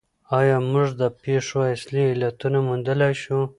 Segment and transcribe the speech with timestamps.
[0.39, 3.39] آیا موږ د پېښو اصلي علتونه موندلای شو؟